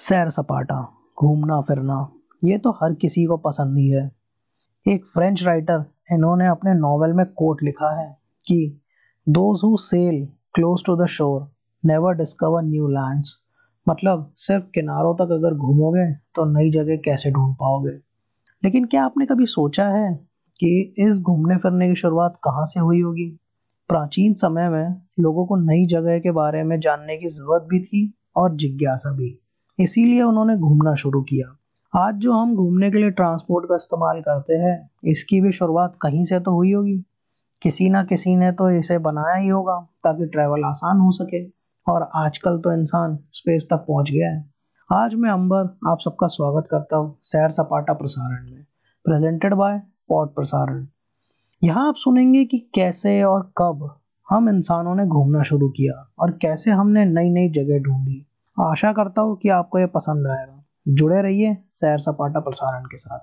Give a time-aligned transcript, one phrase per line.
[0.00, 2.12] सैर सपाटा, घूमना फिरना,
[2.44, 4.10] ये तो हर किसी को पसंद ही है।
[4.86, 8.80] एक फ्रेंच राइटर इन्होंने अपने नॉवेल में कोट लिखा है कि
[9.28, 11.50] those who sail close to the shore
[11.84, 13.34] never discover new lands
[13.88, 17.96] मतलब सिर्फ़ किनारों तक अगर घूमोगे तो नई जगह कैसे ढूंढ पाओगे?
[18.64, 20.14] लेकिन क्या आपने कभी सोचा है
[20.60, 23.40] कि इस घूमने फिरने की शुरुआत कहाँ से हुई होगी?
[23.88, 28.14] प्राचीन समय में लोगों को नई जगह के बारे में जानने की ज़रूरत भी थी
[28.36, 29.38] और जिज्ञासा भी।
[29.78, 31.54] इसीलिए उन्होंने घूमना शुरू किया।
[31.92, 36.22] आज जो हम घूमने के लिए ट्रांसपोर्ट का इस्तेमाल करते हैं, इसकी भी शुरुआत कहीं
[36.24, 36.96] से तो हुई होगी।
[37.62, 41.42] किसी ना किसी ने तो इसे बनाया ही होगा, ताकि ट्रैवल आसान हो सके,
[41.86, 44.44] और आजकल तो इंसान स्पेस तक पहुँच गया है।
[44.90, 48.64] आज मैं अंबर आप सबका स्वागत करता हूँ सैर सपाटा प्रसारण में
[49.04, 50.86] प्रेजेंटेड बाय पॉट प्रसारण
[51.62, 53.90] यहाँ आप सुनेंगे कि कैसे और कब
[54.28, 58.24] हम इंसानों ने घूमना शुरू किया, और कैसे हमने नई नई जगह ढूंढी।
[58.60, 63.18] आशा करता हूँ कि आपको ये पसंद आएगा। जुड़े रहिए सैर सपाटा प्रसारण के साथ।